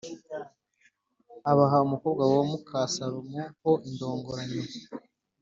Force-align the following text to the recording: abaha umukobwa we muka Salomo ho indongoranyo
abaha 1.51 1.77
umukobwa 1.87 2.23
we 2.31 2.37
muka 2.49 2.77
Salomo 2.95 3.41
ho 3.61 3.71
indongoranyo 3.87 4.63